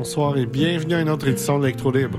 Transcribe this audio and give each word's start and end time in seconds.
Bonsoir 0.00 0.38
et 0.38 0.46
bienvenue 0.46 0.94
à 0.94 1.02
une 1.02 1.10
autre 1.10 1.28
édition 1.28 1.58
de 1.58 1.66
Libre. 1.92 2.18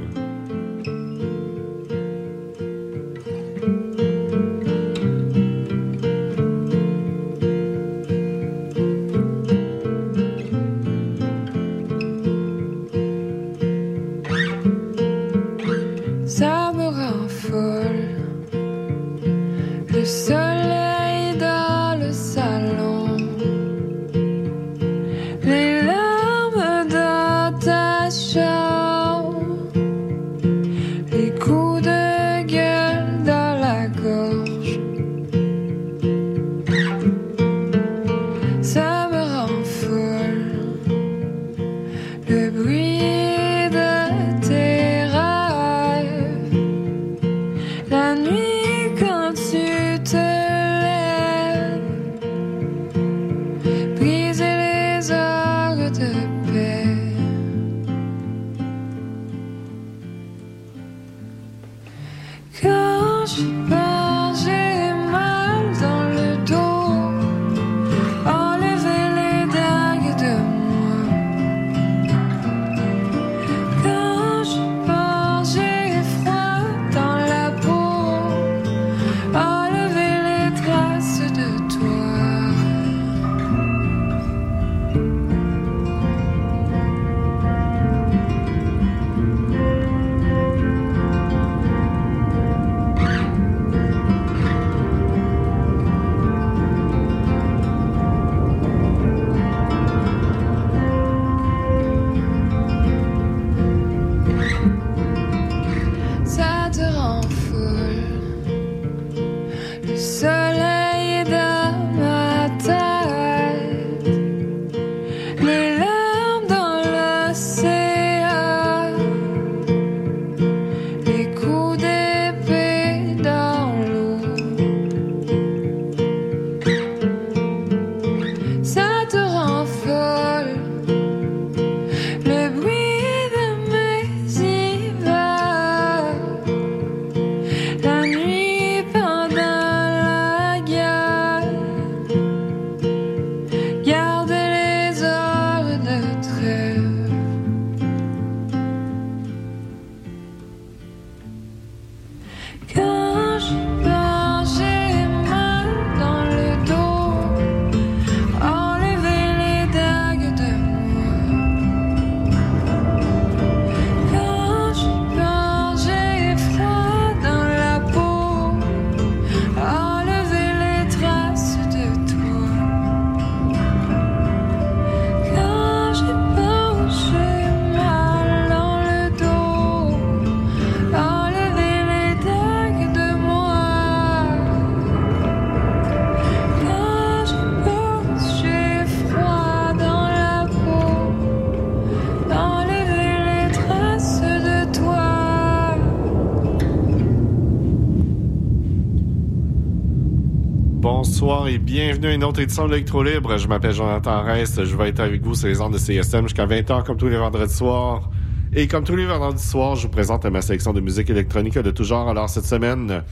Bienvenue 202.01 202.13
à 202.13 202.15
une 202.15 202.23
autre 202.23 202.39
édition 202.39 202.65
de 202.65 202.71
l'Electro 202.71 203.03
Libre. 203.03 203.37
Je 203.37 203.47
m'appelle 203.47 203.73
Jonathan 203.73 204.23
Rest. 204.23 204.65
Je 204.65 204.75
vais 204.75 204.89
être 204.89 205.01
avec 205.01 205.21
vous 205.21 205.35
sur 205.35 205.47
les 205.47 205.61
ondes 205.61 205.73
de 205.73 205.77
CSM 205.77 206.23
jusqu'à 206.23 206.47
20h 206.47 206.83
comme 206.83 206.97
tous 206.97 207.07
les 207.07 207.17
vendredis 207.17 207.53
soirs. 207.53 208.09
Et 208.55 208.67
comme 208.67 208.83
tous 208.83 208.95
les 208.95 209.05
vendredis 209.05 209.43
soirs, 209.43 209.75
je 209.75 209.83
vous 209.83 209.91
présente 209.91 210.25
ma 210.25 210.41
sélection 210.41 210.73
de 210.73 210.81
musique 210.81 211.11
électronique 211.11 211.59
de 211.59 211.69
tout 211.69 211.83
genre. 211.83 212.09
Alors 212.09 212.27
cette 212.27 212.45
semaine, 212.45 213.03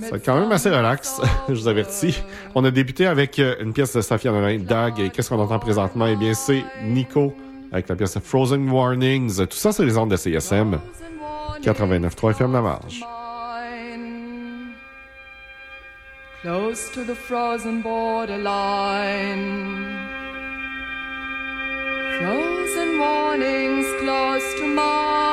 c'est 0.00 0.24
quand 0.24 0.40
même 0.40 0.50
assez 0.50 0.70
relax, 0.70 1.20
je 1.50 1.54
vous 1.54 1.68
avertis. 1.68 2.22
On 2.54 2.64
a 2.64 2.70
débuté 2.70 3.06
avec 3.06 3.38
euh, 3.38 3.54
une 3.60 3.74
pièce 3.74 3.94
de 3.94 4.00
Safia 4.00 4.32
Nolin, 4.32 4.60
Dag. 4.60 4.98
Et 4.98 5.10
qu'est-ce 5.10 5.28
qu'on 5.28 5.38
entend 5.38 5.58
présentement? 5.58 6.06
Eh 6.06 6.16
bien, 6.16 6.32
c'est 6.32 6.64
Nico 6.82 7.34
avec 7.70 7.86
la 7.88 7.96
pièce 7.96 8.18
Frozen 8.18 8.70
Warnings. 8.70 9.46
Tout 9.46 9.58
ça, 9.58 9.72
c'est 9.72 9.84
les 9.84 9.98
ondes 9.98 10.10
de 10.10 10.16
CSM. 10.16 10.78
89.3 11.62 12.30
FM 12.30 12.52
La 12.52 12.62
Marge. 12.62 13.04
Close 16.42 16.90
to 16.90 17.04
the 17.04 17.14
frozen 17.14 17.80
borderline. 17.82 19.38
Frozen 22.18 22.98
warnings 22.98 23.86
close 24.00 24.54
to 24.58 24.66
mine. 24.66 25.31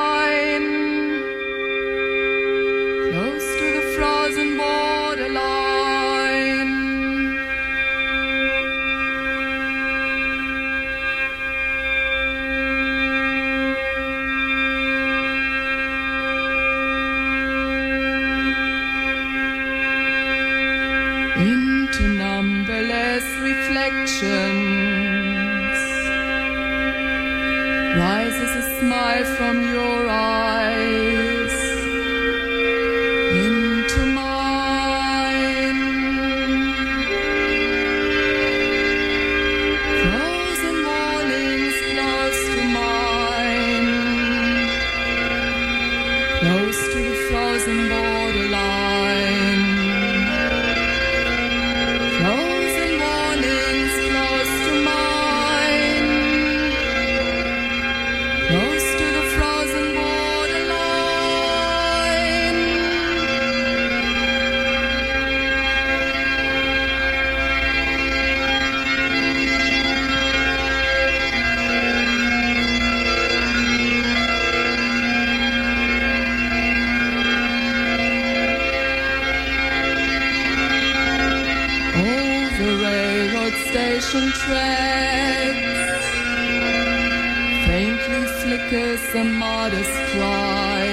Cry. 89.69 90.87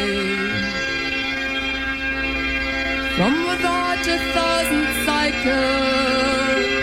From 3.17 3.35
without 3.49 4.07
a 4.07 4.19
thousand 4.35 4.87
cycles, 5.07 6.76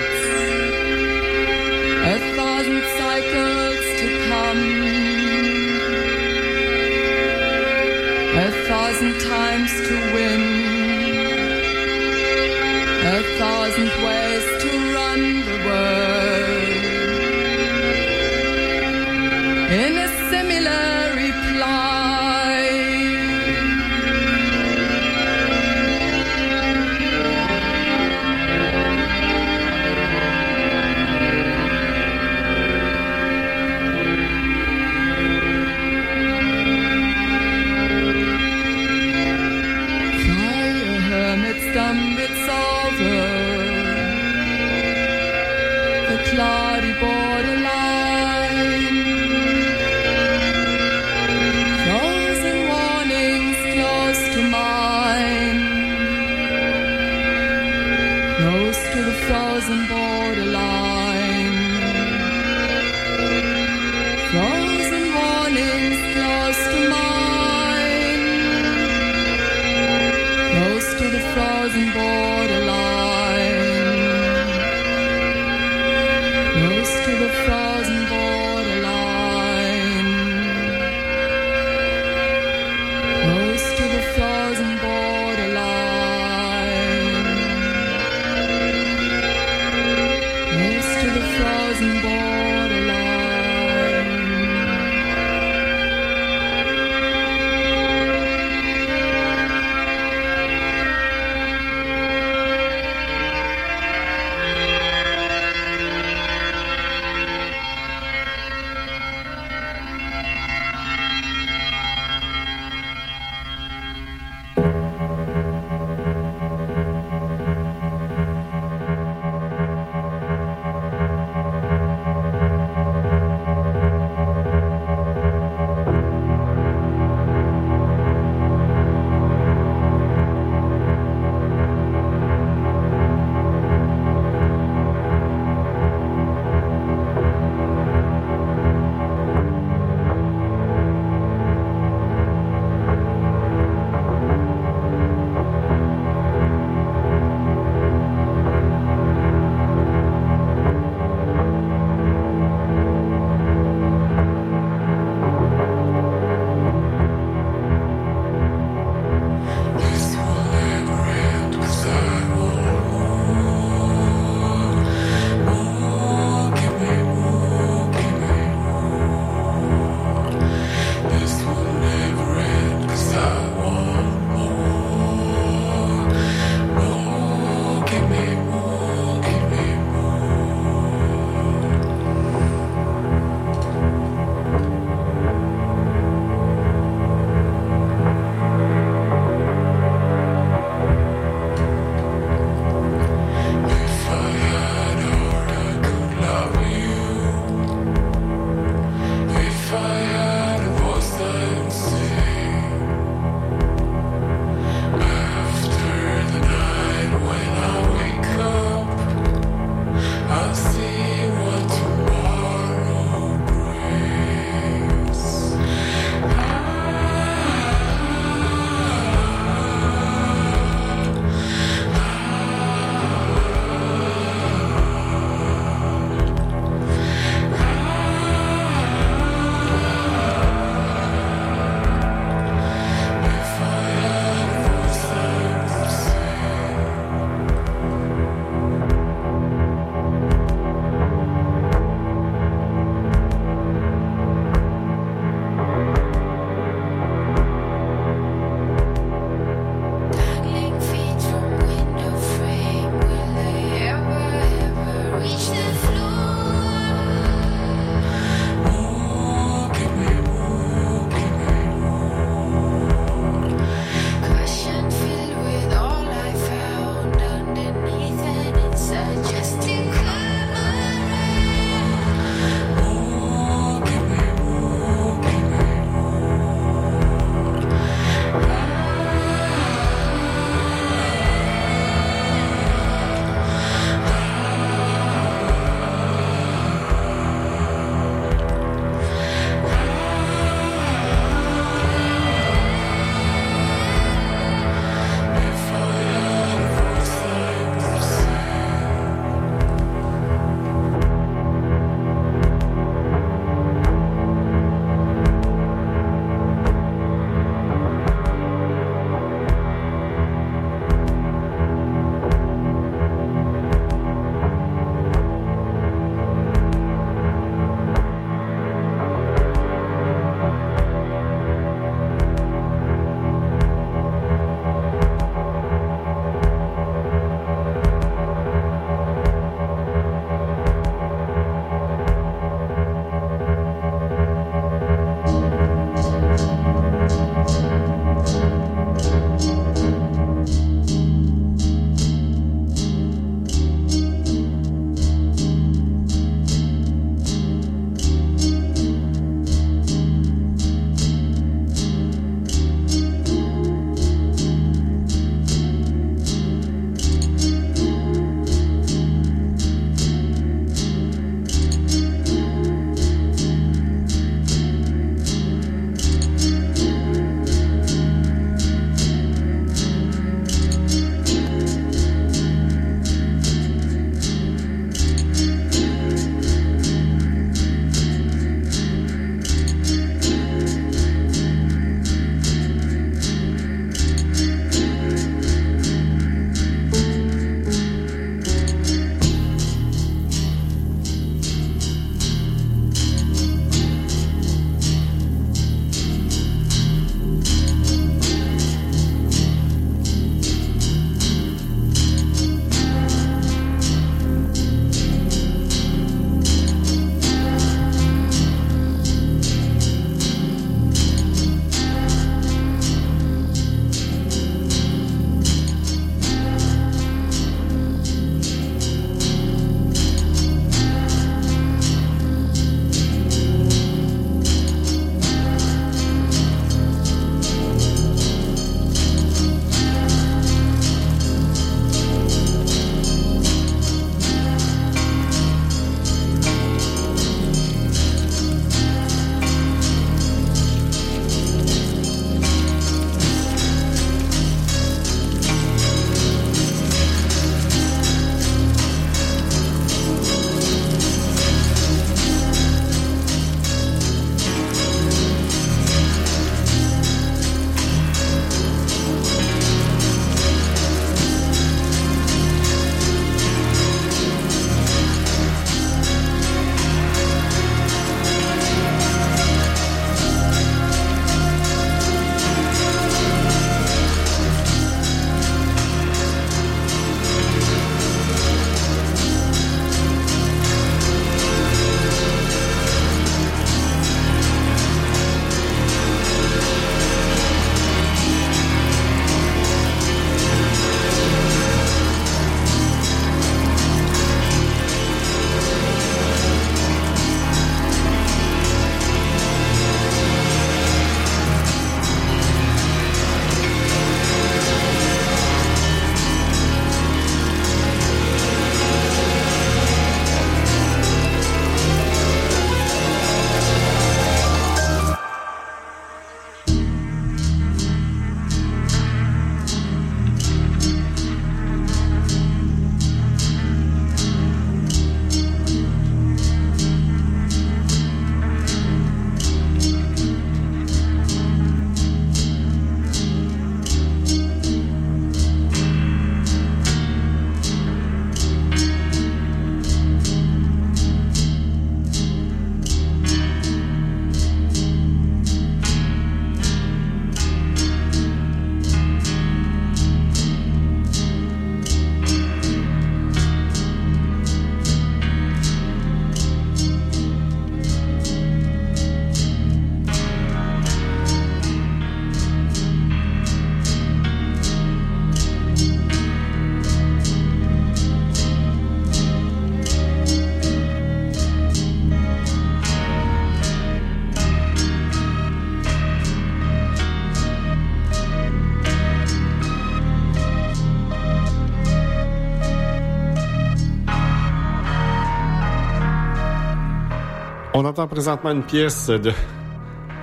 entend 587.94 588.08
présentement 588.08 588.50
une 588.50 588.64
pièce 588.64 589.06
de 589.08 589.32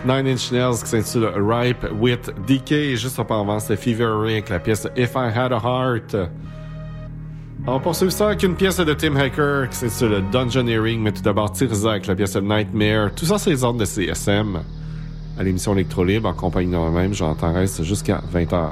Nine 0.04 0.26
Inch 0.26 0.50
Nails 0.50 0.82
qui 0.82 0.88
s'intitule 0.88 1.30
Ripe 1.36 1.86
with 2.00 2.32
DK. 2.44 2.72
Et 2.72 2.96
juste 2.96 3.16
auparavant, 3.20 3.60
c'est 3.60 3.76
Fever 3.76 4.12
avec 4.24 4.48
la 4.48 4.58
pièce 4.58 4.88
If 4.96 5.12
I 5.14 5.30
Had 5.32 5.52
a 5.52 5.60
Heart. 5.62 6.16
On 7.68 7.78
poursuit 7.78 8.10
ça 8.10 8.26
avec 8.26 8.42
une 8.42 8.56
pièce 8.56 8.78
de 8.78 8.92
Tim 8.92 9.14
Hacker 9.14 9.68
qui 9.68 9.76
s'intitule 9.76 10.24
Dungeoneering, 10.32 11.00
mais 11.00 11.12
tout 11.12 11.22
d'abord 11.22 11.52
Tirza 11.52 11.92
avec 11.92 12.08
la 12.08 12.16
pièce 12.16 12.34
Nightmare. 12.34 13.14
Tout 13.14 13.26
ça, 13.26 13.38
c'est 13.38 13.50
les 13.50 13.62
ordres 13.62 13.78
de 13.78 13.84
CSM 13.84 14.58
à 15.38 15.42
l'émission 15.44 15.72
Electro 15.72 16.02
Libre 16.02 16.28
en 16.28 16.34
compagnie 16.34 16.72
de 16.72 16.76
moi-même. 16.76 17.14
J'entends 17.14 17.52
reste 17.52 17.84
jusqu'à 17.84 18.20
20h. 18.34 18.70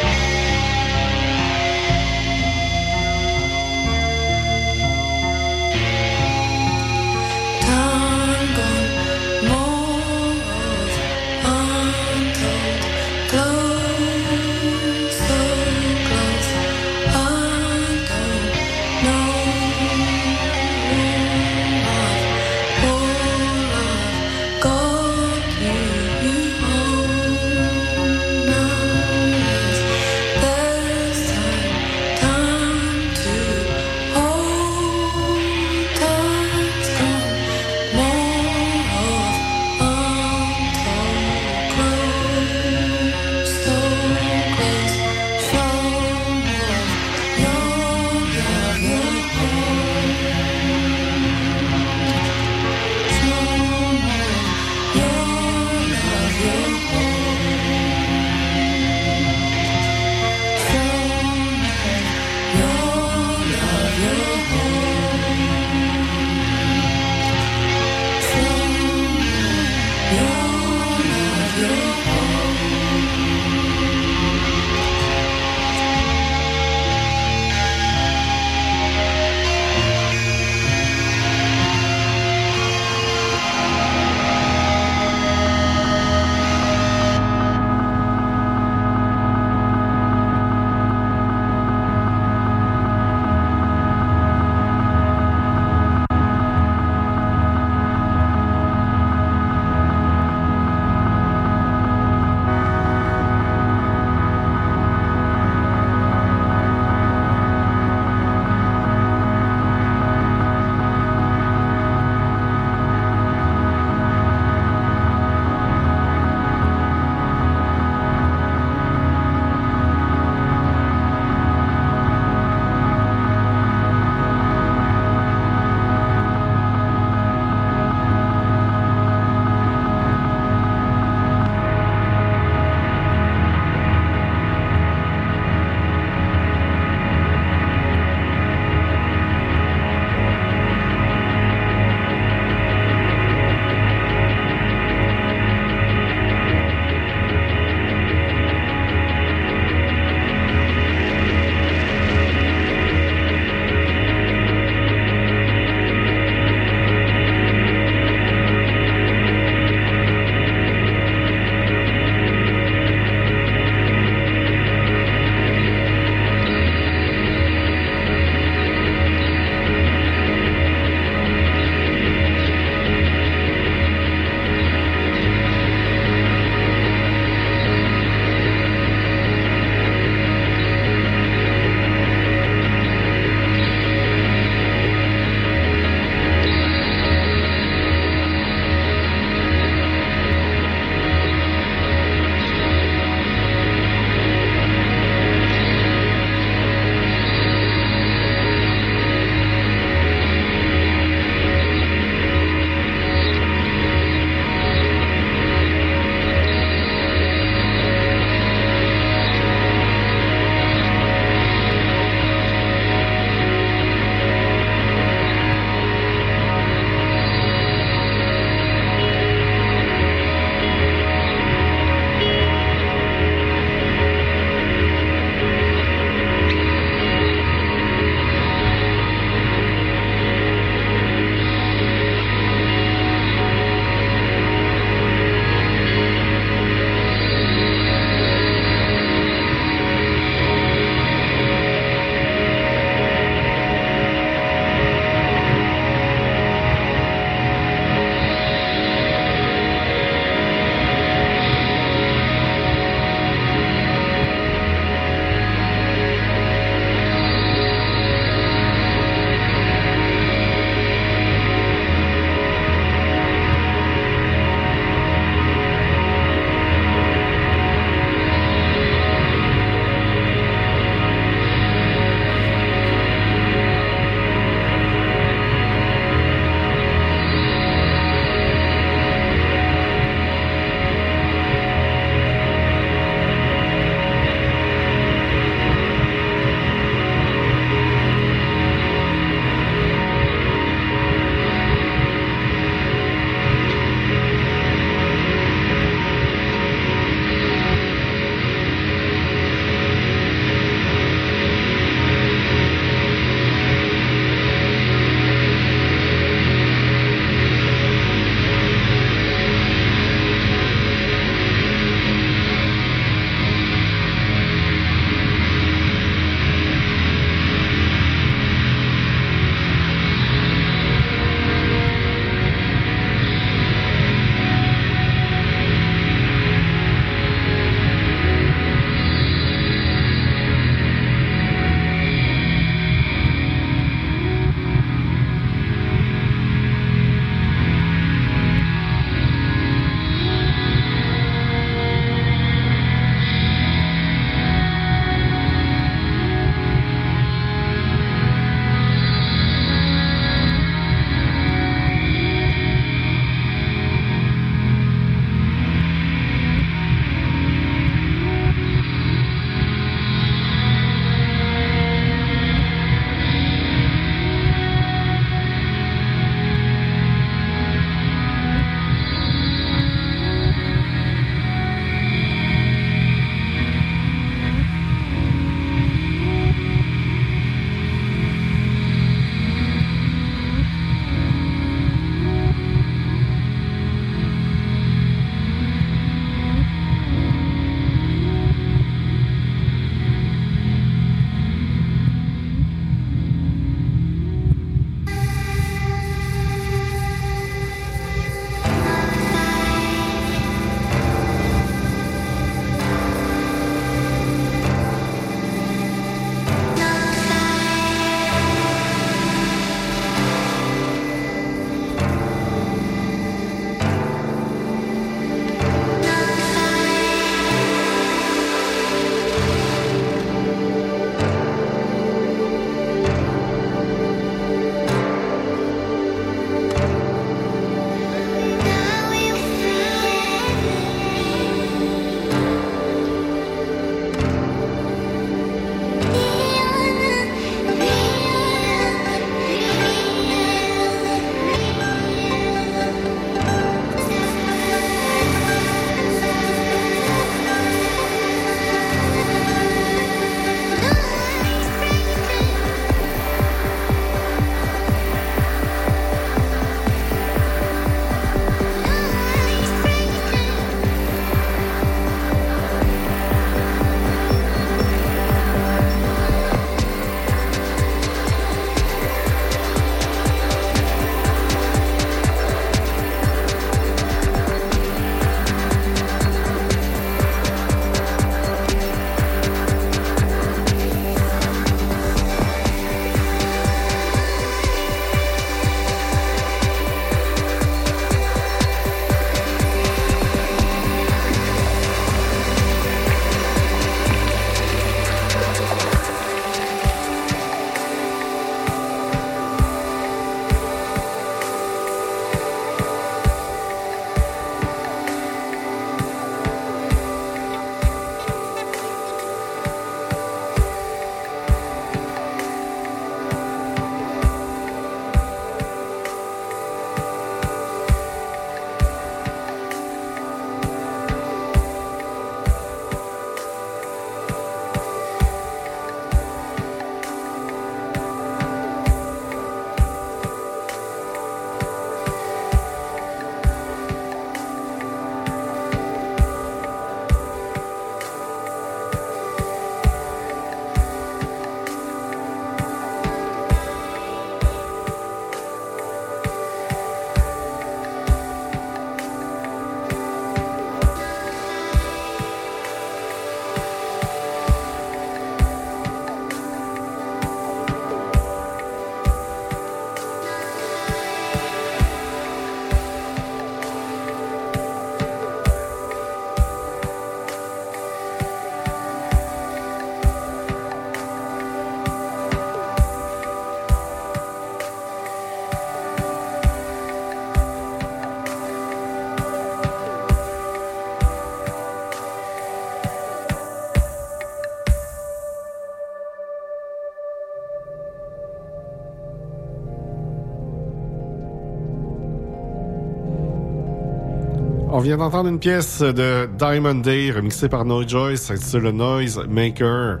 On 594.76 594.80
vient 594.80 594.98
d'entendre 594.98 595.30
une 595.30 595.38
pièce 595.38 595.80
de 595.80 596.28
Diamond 596.38 596.74
Day 596.74 597.10
remixée 597.10 597.48
par 597.48 597.64
No 597.64 597.88
Joyce, 597.88 598.30
le 598.52 598.72
Noise 598.72 599.24
Maker. 599.26 600.00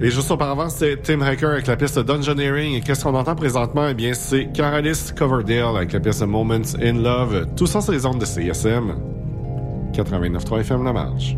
Et 0.00 0.08
juste 0.08 0.30
auparavant, 0.30 0.70
c'était 0.70 0.96
Tim 0.96 1.20
Hacker 1.20 1.50
avec 1.50 1.66
la 1.66 1.76
pièce 1.76 1.96
Dungeoneering. 1.96 2.76
Et 2.76 2.80
qu'est-ce 2.80 3.04
qu'on 3.04 3.14
entend 3.14 3.34
présentement? 3.34 3.88
Eh 3.88 3.92
bien, 3.92 4.14
c'est 4.14 4.46
Caralis 4.54 5.12
Coverdale 5.14 5.76
avec 5.76 5.92
la 5.92 6.00
pièce 6.00 6.22
Moments 6.22 6.74
in 6.80 6.94
Love. 6.94 7.48
Tout 7.56 7.66
ça, 7.66 7.82
c'est 7.82 7.92
les 7.92 8.06
ondes 8.06 8.20
de 8.20 8.24
CSM. 8.24 8.94
89.3 9.92 10.60
FM 10.60 10.84
La 10.84 10.94
Marge. 10.94 11.36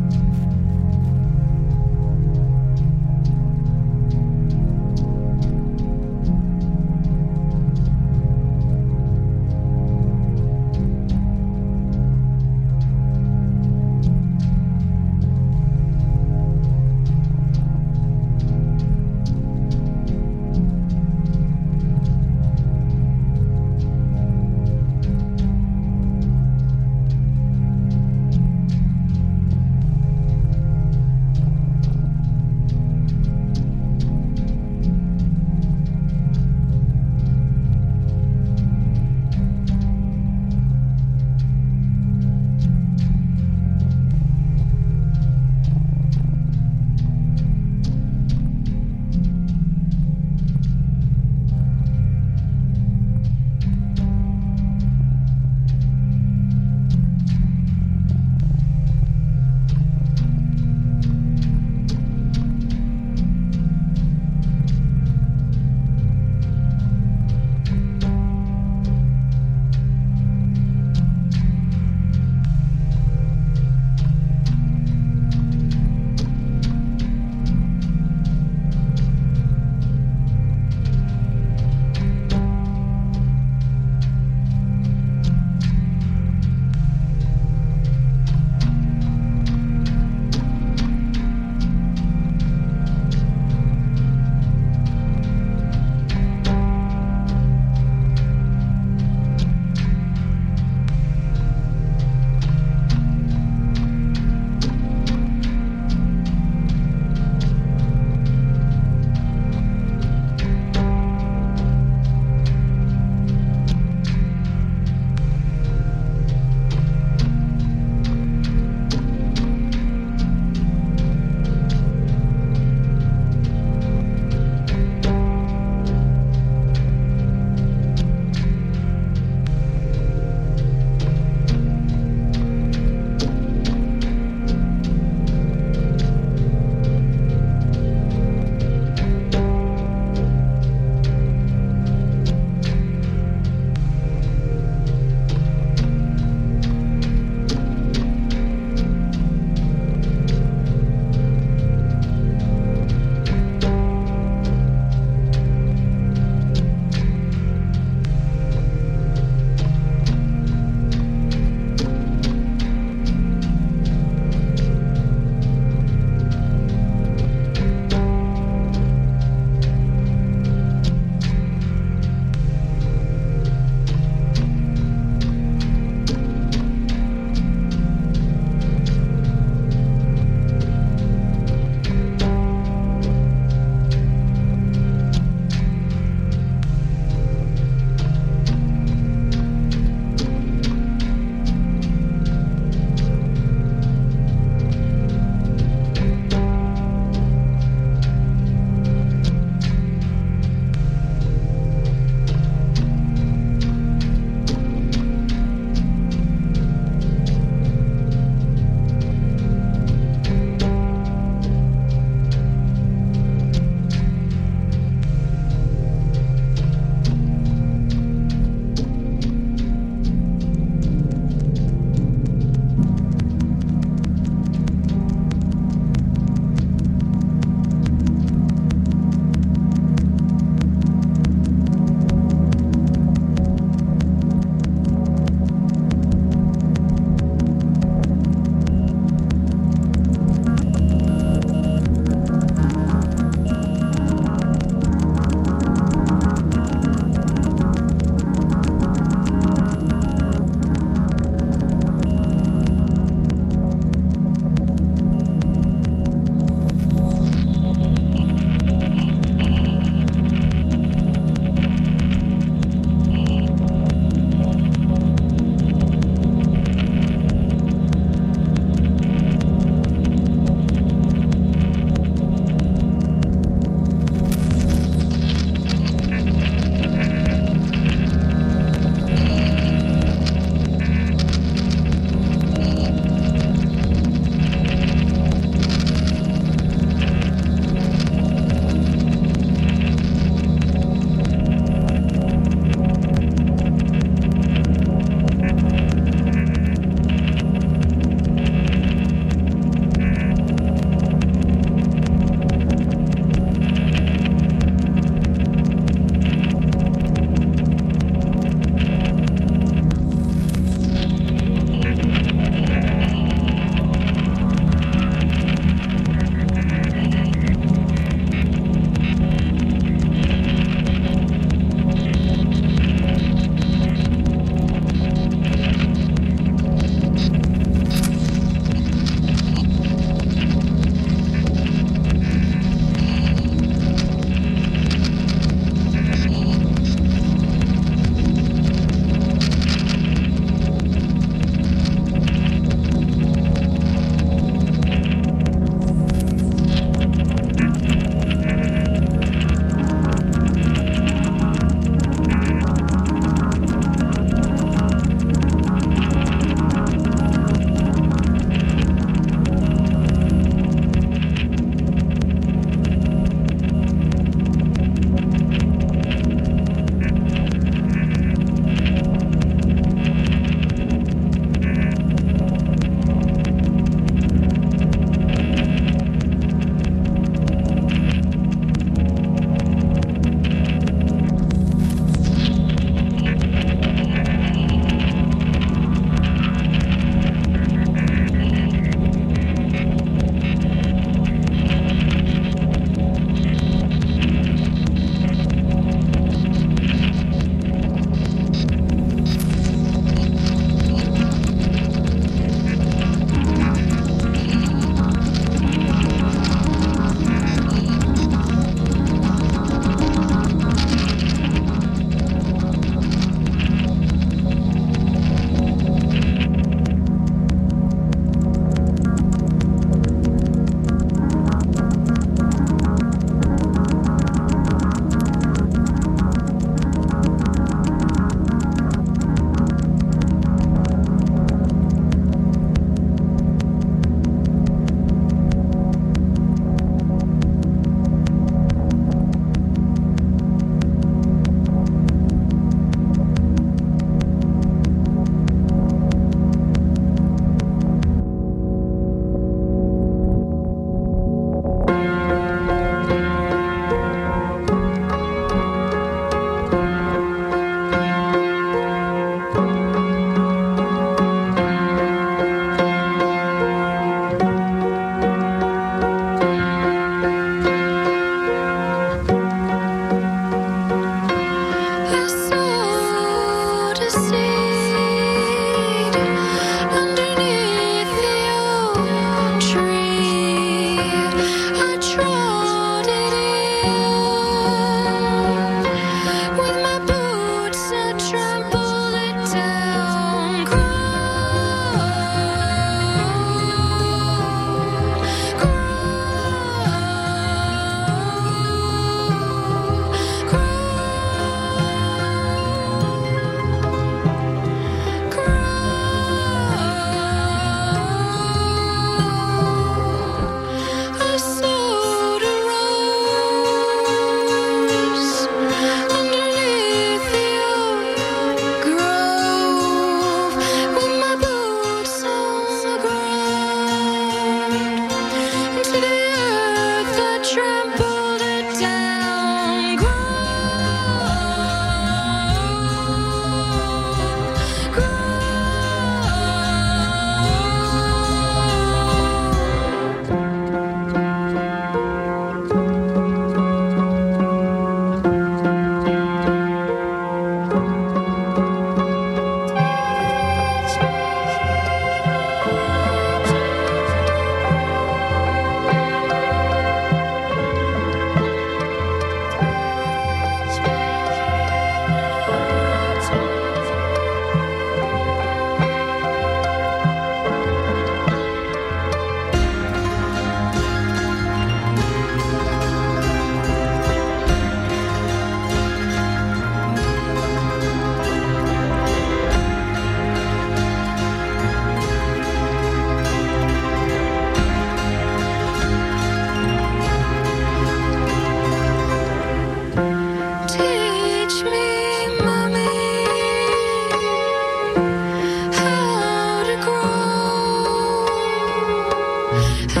Hey. 599.51 600.00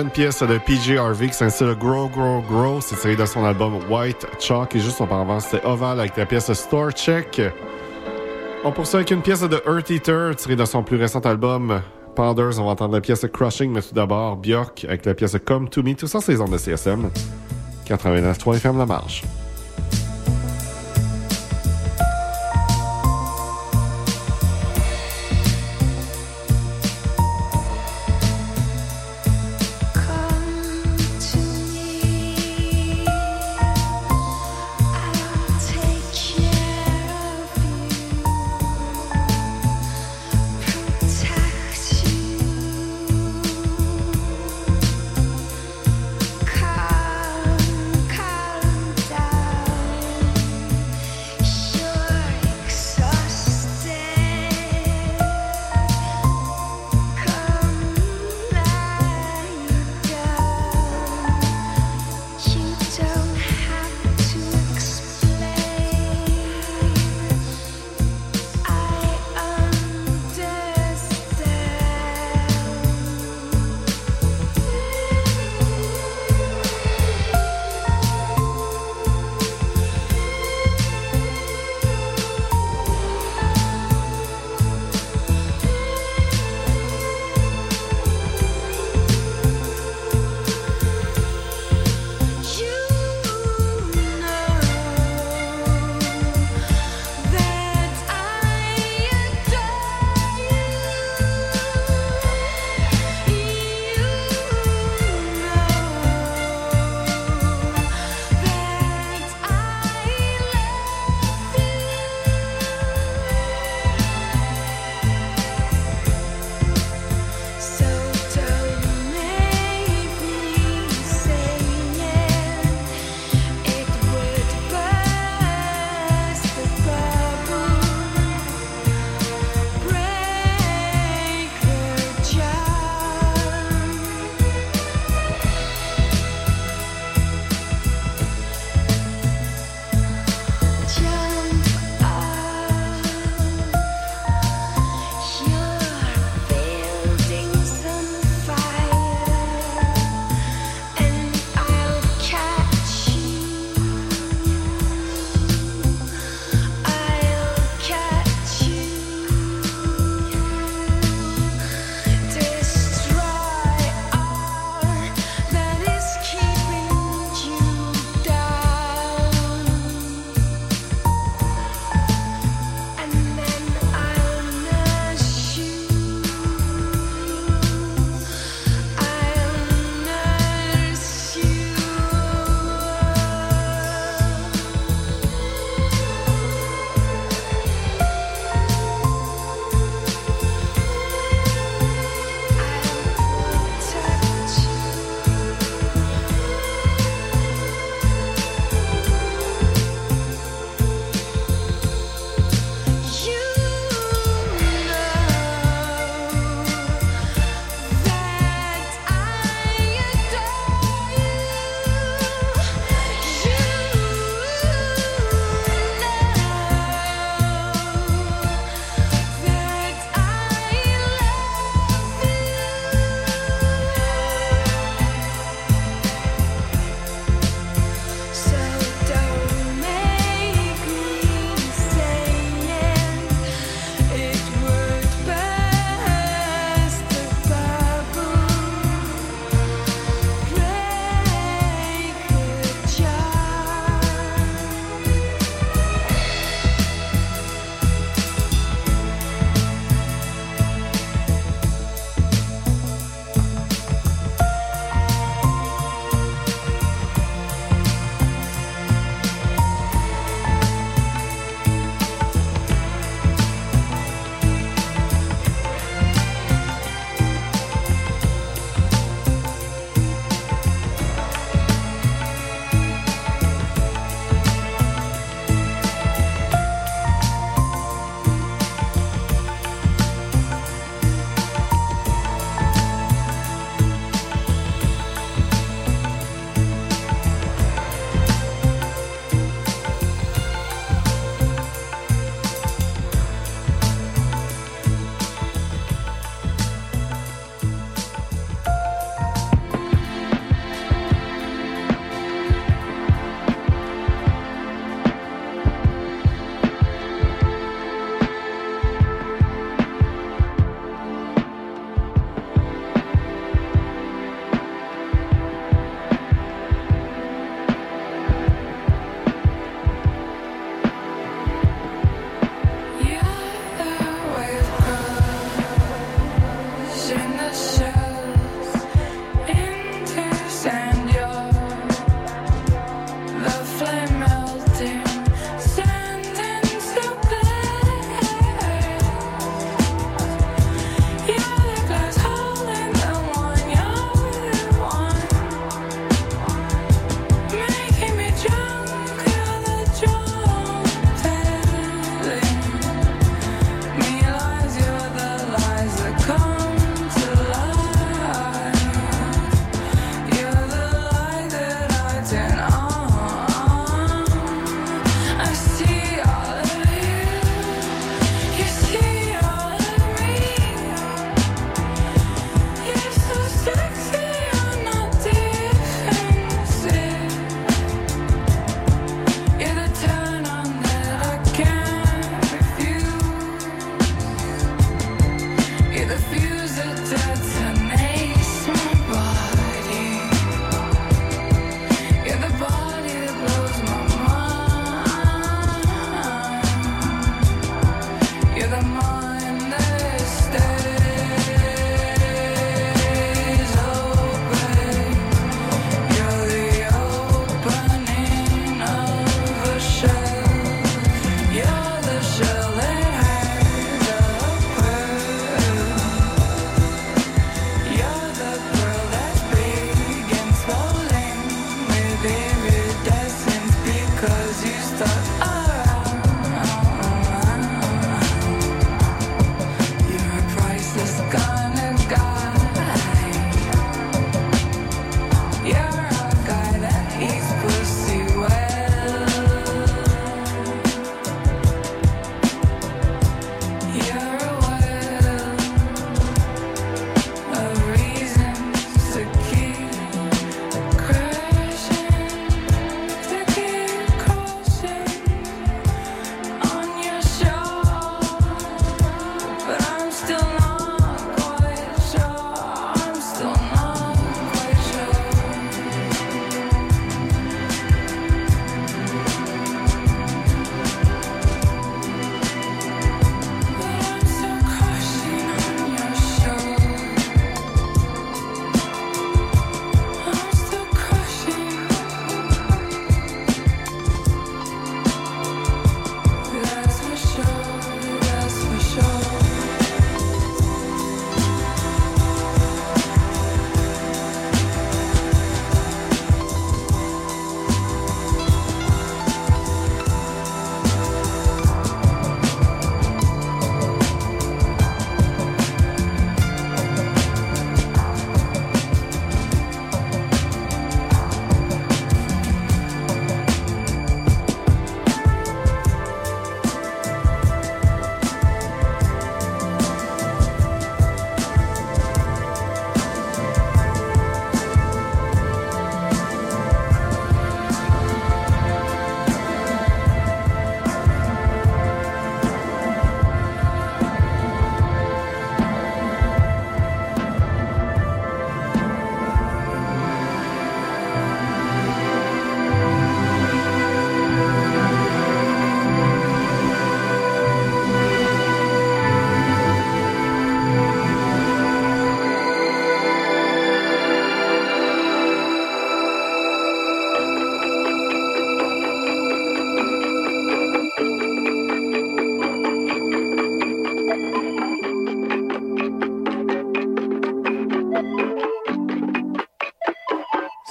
Une 0.00 0.10
pièce 0.10 0.42
de 0.42 0.58
PJ 0.58 0.96
Harvey 0.96 1.28
qui 1.28 1.34
s'intitule 1.34 1.74
Grow, 1.74 2.08
Grow, 2.08 2.42
Grow. 2.48 2.80
C'est 2.80 2.96
tiré 2.96 3.16
de 3.16 3.24
son 3.24 3.44
album 3.44 3.78
White 3.90 4.26
Chalk. 4.38 4.74
Et 4.76 4.80
juste 4.80 5.00
auparavant, 5.00 5.40
c'était 5.40 5.64
Oval 5.66 6.00
avec 6.00 6.16
la 6.16 6.26
pièce 6.26 6.52
Store 6.52 6.90
Check. 6.92 7.40
On 8.64 8.72
poursuit 8.72 8.96
avec 8.96 9.10
une 9.10 9.22
pièce 9.22 9.42
de 9.42 9.62
Earth 9.66 9.90
Eater 9.90 10.36
tirée 10.36 10.56
de 10.56 10.64
son 10.64 10.82
plus 10.82 10.96
récent 10.96 11.20
album 11.20 11.80
Panders. 12.14 12.58
On 12.58 12.64
va 12.64 12.70
entendre 12.70 12.94
la 12.94 13.00
pièce 13.00 13.26
Crushing, 13.32 13.72
mais 13.72 13.82
tout 13.82 13.94
d'abord 13.94 14.36
Björk 14.36 14.84
avec 14.84 15.04
la 15.04 15.14
pièce 15.14 15.36
Come 15.44 15.68
to 15.68 15.82
Me. 15.82 15.94
Tout 15.94 16.06
ça, 16.06 16.20
c'est 16.20 16.32
les 16.32 16.40
ondes 16.40 16.52
de 16.52 16.58
CSM. 16.58 17.10
89.3 17.86 18.56
FM 18.56 18.78
La 18.78 18.86
Marge. 18.86 19.22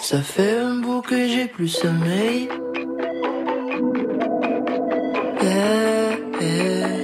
Ça 0.09 0.21
fait 0.21 0.59
un 0.59 0.75
bout 0.75 1.01
que 1.01 1.27
j'ai 1.27 1.47
plus 1.47 1.67
sommeil. 1.67 2.47
Eh, 5.41 6.13
eh, 6.41 7.03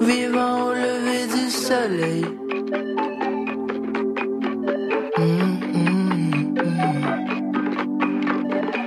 vivant 0.00 0.68
au 0.68 0.72
lever 0.74 1.26
du 1.34 1.50
soleil. 1.50 2.24
Mm, 5.18 5.58
mm, 5.74 6.54
mm. 6.54 6.94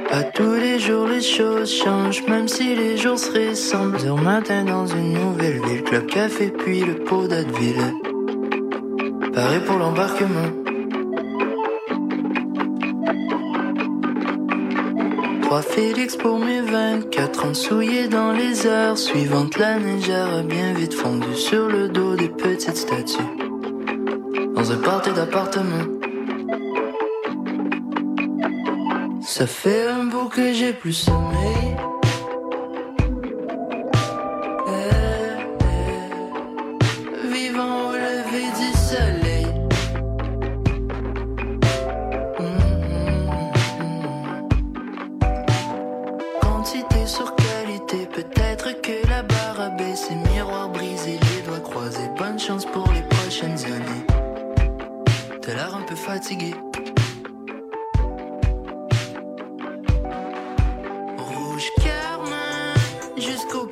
À 0.10 0.24
tous 0.24 0.54
les 0.54 0.80
jours, 0.80 1.08
les 1.08 1.20
choses 1.20 1.70
changent, 1.70 2.24
même 2.30 2.48
si 2.48 2.76
les 2.76 2.96
jours 2.96 3.20
se 3.20 3.30
ressemblent. 3.32 3.98
Heure 4.06 4.22
matin 4.22 4.64
dans 4.64 4.88
une 4.88 5.12
nouvelle 5.12 5.60
ville, 5.66 5.84
club 5.84 6.06
café 6.06 6.48
puis 6.48 6.80
le 6.80 6.96
pot 7.04 7.28
d'Adville. 7.28 7.94
Pareil 9.34 9.60
pour 9.66 9.80
l'embarquement. 9.80 10.67
Félix 15.78 16.16
pour 16.16 16.40
mes 16.40 16.62
24 16.62 17.46
ans 17.46 17.54
souillés 17.54 18.08
dans 18.08 18.32
les 18.32 18.66
heures 18.66 18.98
suivantes. 18.98 19.60
La 19.60 19.78
neige 19.78 20.10
a 20.10 20.42
bien 20.42 20.74
vite 20.74 20.96
fondu 20.96 21.36
sur 21.36 21.68
le 21.68 21.88
dos 21.88 22.16
des 22.16 22.30
petites 22.30 22.78
statues. 22.78 23.22
Dans 24.56 24.72
un 24.72 24.78
party 24.78 25.12
d'appartement. 25.12 25.86
Ça 29.22 29.46
fait 29.46 29.88
un 29.88 30.06
bout 30.06 30.30
que 30.30 30.52
j'ai 30.52 30.74
plus 30.74 30.94
sommeil. 30.94 31.77
Jusqu'au 63.20 63.68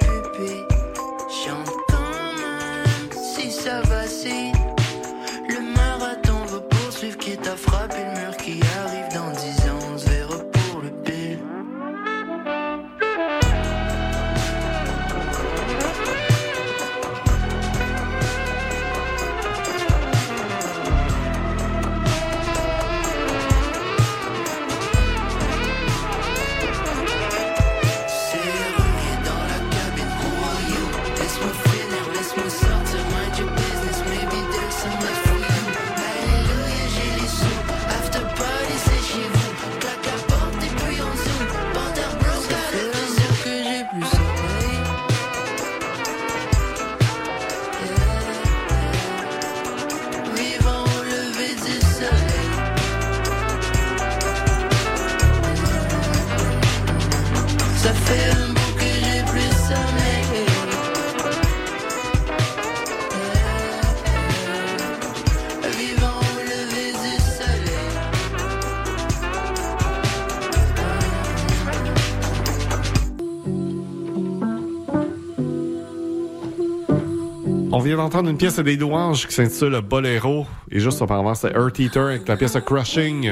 vient 77.96 78.04
d'entendre 78.04 78.30
une 78.30 78.38
pièce 78.38 78.60
des 78.60 78.78
Douanges 78.78 79.28
qui 79.28 79.34
s'intitule 79.34 79.80
Bolero. 79.82 80.46
Et 80.70 80.80
juste 80.80 81.02
auparavant, 81.02 81.34
c'est 81.34 81.52
Earth 81.52 81.80
Eater 81.80 82.08
avec 82.08 82.28
la 82.28 82.36
pièce 82.38 82.58
Crushing. 82.66 83.32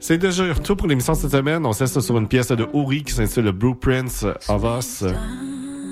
C'est 0.00 0.18
déjà 0.18 0.52
tout 0.54 0.74
pour 0.74 0.88
l'émission 0.88 1.14
cette 1.14 1.30
semaine. 1.30 1.64
On 1.64 1.72
cesse 1.72 1.98
sur 2.00 2.18
une 2.18 2.28
pièce 2.28 2.48
de 2.48 2.66
Uri 2.74 3.04
qui 3.04 3.12
s'intitule 3.12 3.52
Blueprints 3.52 4.26
of 4.48 4.64
Us. 4.78 5.04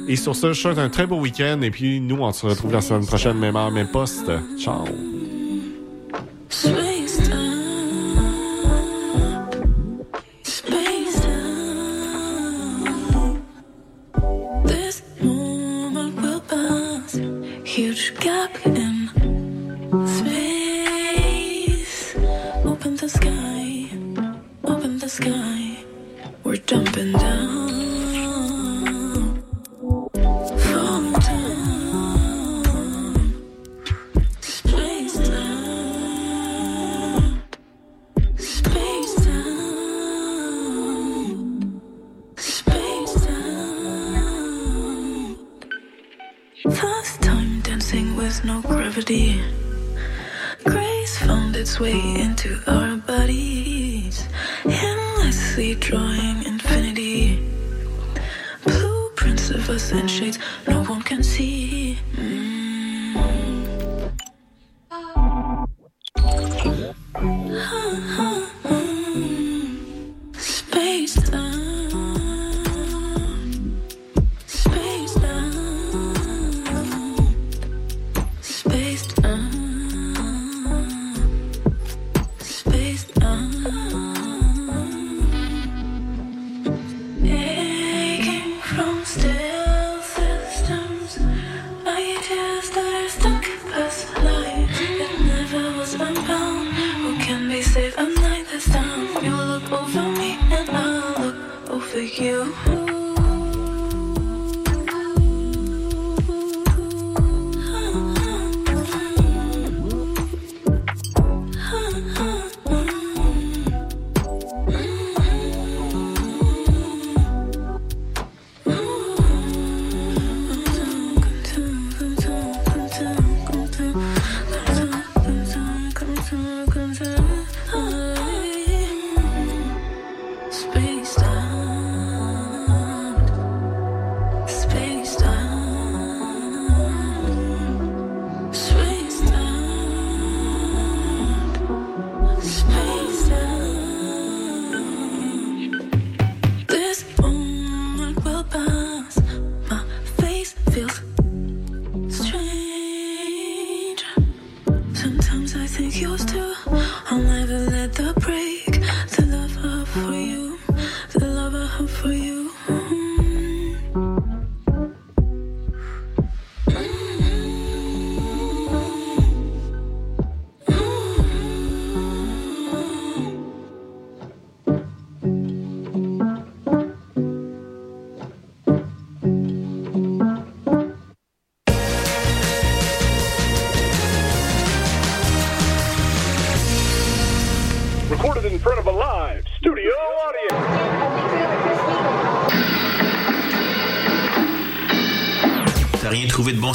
Et 0.08 0.16
sur 0.16 0.34
ce, 0.34 0.52
je 0.52 0.60
souhaite 0.60 0.78
un 0.78 0.88
très 0.88 1.06
beau 1.06 1.20
week-end. 1.20 1.60
Et 1.62 1.70
puis, 1.70 2.00
nous, 2.00 2.16
on 2.16 2.32
se 2.32 2.46
retrouve 2.46 2.72
la 2.72 2.80
semaine 2.80 3.06
prochaine, 3.06 3.38
même 3.38 3.56
heure, 3.56 3.70
même 3.70 3.88
poste. 3.88 4.30
Ciao. 4.58 4.84
The 23.12 23.18
sky, 23.18 23.88
open 24.64 24.98
the 24.98 25.08
sky. 25.08 25.84
We're 26.44 26.56
jumping 26.58 27.12
down. 27.12 27.39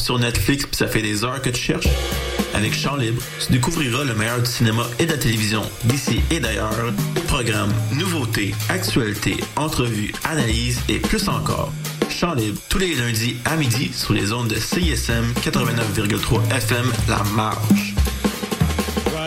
Sur 0.06 0.20
Netflix 0.20 0.68
pis 0.68 0.78
ça 0.78 0.86
fait 0.86 1.02
des 1.02 1.24
heures 1.24 1.42
que 1.42 1.50
tu 1.50 1.60
cherches? 1.60 1.88
Avec 2.54 2.76
Chant 2.76 2.96
Libre, 2.96 3.20
tu 3.44 3.52
découvriras 3.52 4.04
le 4.04 4.14
meilleur 4.14 4.40
du 4.40 4.46
cinéma 4.46 4.84
et 5.00 5.08
de 5.08 5.12
la 5.12 5.18
télévision 5.18 5.64
d'ici 5.84 6.22
et 6.30 6.40
d'ailleurs. 6.40 6.94
Programmes, 7.28 7.74
nouveautés, 7.92 8.54
actualités, 8.70 9.38
entrevues, 9.56 10.14
analyses 10.24 10.80
et 10.90 11.00
plus 11.00 11.28
encore. 11.28 11.74
Chant 12.08 12.36
Libre, 12.36 12.60
tous 12.70 12.78
les 12.78 12.94
lundis 12.94 13.38
à 13.46 13.56
midi 13.56 13.92
sur 13.94 14.14
les 14.14 14.32
ondes 14.32 14.50
de 14.50 14.60
CISM 14.60 15.26
89,3 15.42 16.56
FM 16.56 16.86
La 17.10 17.24
Marge. 17.36 17.85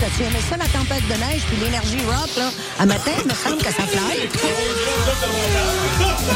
T'as-tu 0.00 0.22
aimé 0.24 0.38
ça, 0.48 0.56
la 0.56 0.64
tempête 0.66 1.06
de 1.08 1.14
neige 1.14 1.42
puis 1.48 1.56
l'énergie 1.64 1.98
rock, 2.06 2.28
là? 2.36 2.50
À 2.78 2.86
matin, 2.86 3.10
il 3.22 3.28
me 3.28 3.34
semble 3.34 3.58
que 3.58 3.64
ça 3.72 3.82
fly. 3.86 4.18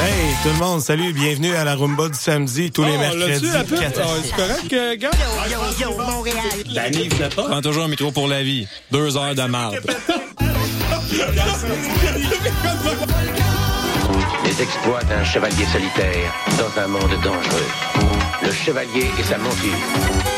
Hey, 0.03 0.35
tout 0.43 0.49
le 0.51 0.55
monde, 0.65 0.81
salut, 0.81 1.13
bienvenue 1.13 1.55
à 1.55 1.65
la 1.65 1.75
Rumba 1.75 2.09
du 2.09 2.15
samedi, 2.19 2.71
tous 2.71 2.85
les 2.85 2.93
Oh, 2.95 2.99
mercredis. 2.99 3.47
l'as-tu, 3.47 3.53
la 3.53 3.65
pub? 3.65 3.81
4 3.81 4.01
à 4.01 4.05
6. 4.05 4.11
C'est 4.25 4.37
correct, 4.37 4.73
euh, 4.73 4.97
gars? 4.97 5.11
Yo, 5.51 5.59
yo, 5.81 5.97
Montréal. 5.99 7.31
Prends 7.37 7.61
toujours 7.63 7.85
un 7.85 7.89
micro 7.89 8.11
pour 8.13 8.29
la 8.29 8.43
vie. 8.43 8.67
Deux 8.93 9.17
heures 9.17 9.35
de 9.35 9.43
marde. 9.43 9.79
Les 14.45 14.63
exploits 14.63 15.03
d'un 15.05 15.25
chevalier 15.25 15.67
solitaire 15.73 16.33
dans 16.59 16.81
un 16.83 16.87
monde 16.87 17.11
dangereux. 17.23 17.67
Le 18.43 18.53
chevalier 18.53 19.11
et 19.19 19.23
sa 19.25 19.37
monture. 19.39 20.38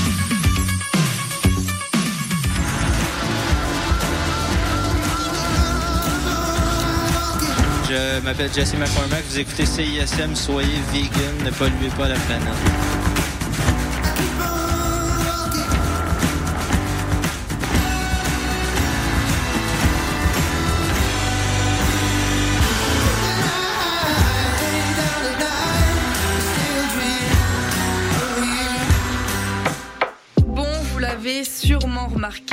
Je 7.91 8.21
m'appelle 8.21 8.49
Jesse 8.53 8.75
McCormack, 8.75 9.21
vous 9.27 9.39
écoutez 9.39 9.65
CISM, 9.65 10.33
soyez 10.33 10.79
vegan, 10.93 11.43
ne 11.43 11.51
polluez 11.51 11.89
pas 11.97 12.07
la 12.07 12.15
planète. 12.15 12.90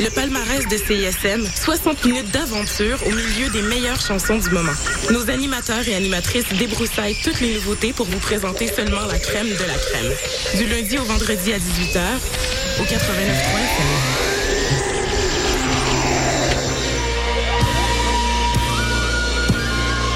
Le 0.00 0.10
palmarès 0.10 0.66
de 0.68 0.76
CISM, 0.76 1.46
60 1.54 2.04
minutes 2.04 2.30
d'aventure 2.30 2.98
au 3.06 3.10
milieu 3.10 3.48
des 3.50 3.62
meilleures 3.62 4.00
chansons 4.00 4.38
du 4.38 4.50
moment. 4.50 4.72
Nos 5.10 5.30
animateurs 5.30 5.86
et 5.88 5.94
animatrices 5.94 6.48
débroussaillent 6.58 7.16
toutes 7.22 7.40
les 7.40 7.54
nouveautés 7.54 7.92
pour 7.92 8.06
vous 8.06 8.18
présenter 8.18 8.66
seulement 8.66 9.06
la 9.10 9.18
crème 9.18 9.48
de 9.48 9.52
la 9.52 9.74
crème. 9.74 10.12
Du 10.56 10.66
lundi 10.66 10.98
au 10.98 11.04
vendredi 11.04 11.52
à 11.52 11.58
18h, 11.58 12.00
au 12.80 12.84
89.3 12.84 14.24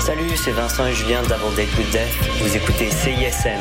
Salut, 0.04 0.36
c'est 0.36 0.52
Vincent 0.52 0.86
et 0.86 0.94
Julien 0.94 1.22
d'Avant 1.22 1.50
with 1.50 1.90
Death. 1.90 2.08
Vous 2.42 2.56
écoutez 2.56 2.90
CISM. 2.90 3.60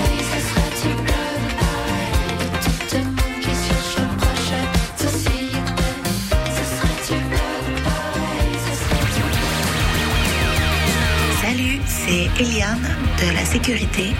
Eliane 12.39 12.95
de 13.19 13.33
La 13.33 13.45
Sécurité, 13.45 14.13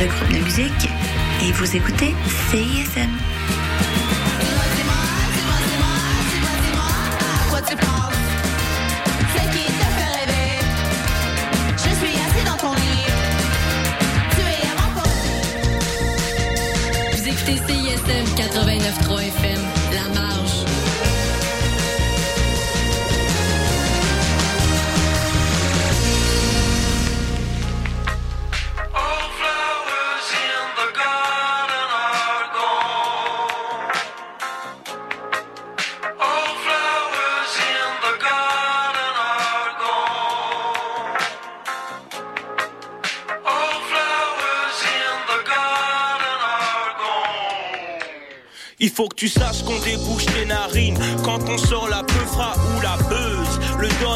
le 0.00 0.06
groupe 0.06 0.32
de 0.32 0.44
musique, 0.44 0.88
et 1.42 1.52
vous 1.52 1.76
écoutez 1.76 2.14
CISM. 2.50 3.10
CISM 17.46 18.26
89.3 18.36 19.22
FM. 19.22 19.59
Faut 48.94 49.08
que 49.08 49.14
tu 49.14 49.28
saches 49.28 49.62
qu'on 49.62 49.78
débouche 49.80 50.26
tes 50.26 50.44
narines. 50.44 50.98
Quand 51.24 51.38
on 51.48 51.58
sort 51.58 51.88
la 51.88 52.02
peufra 52.02 52.54
ou 52.76 52.80
la 52.80 52.96
don 54.00 54.08